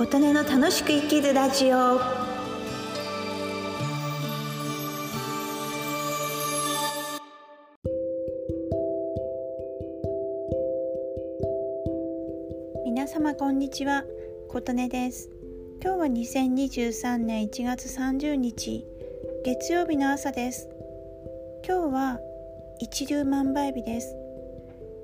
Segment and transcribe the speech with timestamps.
[0.00, 2.00] 琴音の楽しく生きるラジオ。
[12.86, 14.04] 皆様こんにちは。
[14.48, 15.28] 琴音です。
[15.84, 18.86] 今日は2023年1月30日
[19.44, 20.66] 月曜日の朝です。
[21.68, 22.18] 今日は
[22.78, 24.16] 一粒万倍日です。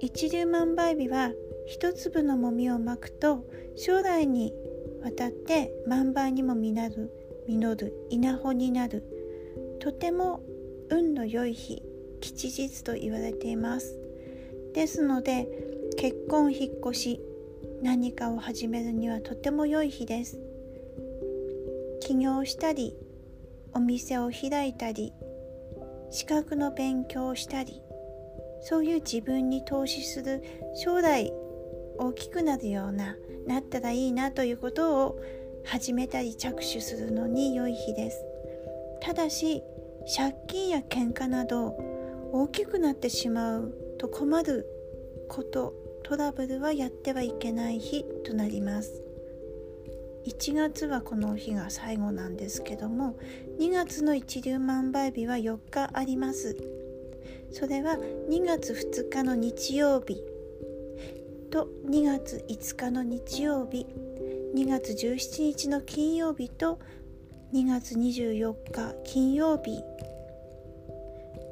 [0.00, 1.32] 一粒万倍日は
[1.66, 3.44] 一粒のもみをまくと
[3.76, 4.54] 将来に
[5.02, 7.10] わたって万倍にも実る
[7.46, 9.02] 実る稲穂になる。
[9.80, 10.40] とても
[10.90, 11.82] 運の良い日
[12.20, 13.98] 吉日と言われています。
[14.74, 15.48] ですので
[15.96, 17.20] 結婚引っ越し
[17.82, 20.38] 何かを始めるにはとても良い日です。
[22.00, 22.96] 起業したり
[23.74, 25.12] お店を開いたり
[26.10, 27.82] 資格の勉強をしたり
[28.62, 30.42] そういう自分に投資する
[30.74, 31.32] 将来
[31.98, 33.16] 大きくなるような
[33.46, 35.20] なったらいいなということを
[35.64, 38.24] 始めたり着手するのに良い日です。
[39.00, 39.62] ただし
[40.16, 41.76] 借金や喧嘩など
[42.32, 44.66] 大きくなってしまうと困る
[45.28, 45.74] こと
[46.04, 49.02] トラブルはやってはいけない日となります。
[50.26, 53.16] 1月はこの日が最後なんですけども
[53.58, 56.56] 2月の一粒万倍日は4日あります。
[57.50, 57.94] それは
[58.30, 60.22] 2月2日の日曜日
[61.50, 63.86] と2月5日の日曜日
[64.54, 66.78] 2月17日の金曜日と
[67.54, 69.82] 2月24日金曜日。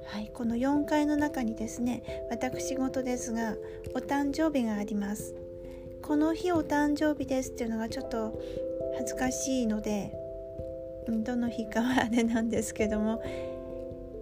[0.07, 3.57] はい、この4回の中にですね私事ですが
[3.95, 5.35] お誕生日があります。
[6.03, 8.39] この日お誕生日ですっていうのがちょっと
[8.99, 10.13] 恥ずかしいので
[11.09, 13.23] どの日かはあれなんですけども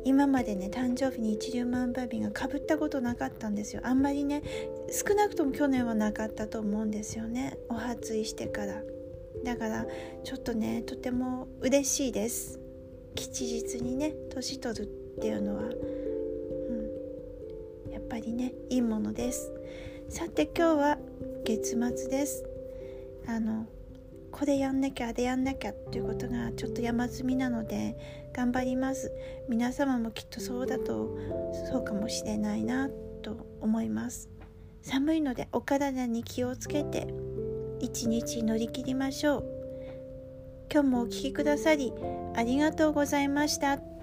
[0.05, 3.83] 今までね誕生日に一粒万倍日がかぶったことなかったんですよ。
[3.84, 4.42] あんまりね
[4.91, 7.58] 少なくとも去年はなかったと思うんですよね。
[7.69, 8.82] お初いしてから。
[9.44, 9.86] だから
[10.22, 12.60] ちょっとねとても嬉しいです。
[13.14, 14.86] 吉日にね年取るっ
[15.20, 15.66] ていうのは、う
[17.88, 19.53] ん、やっぱりねいいものです。
[20.09, 20.98] さて今日は
[21.44, 22.44] 月末です。
[23.26, 23.66] あの
[24.34, 27.97] これやんなきゃあれやんなきゃっていうことがちょっと山積みなので
[28.33, 29.12] 頑張ります。
[29.49, 31.17] 皆様もきっとそうだと
[31.71, 32.89] そうかもしれないな
[33.22, 34.28] と思います。
[34.83, 37.06] 寒いのでお体に気をつけて
[37.78, 39.45] 一日乗り切りましょう。
[40.69, 41.93] 今日もお聴きくださり
[42.34, 43.94] ありがとうございました。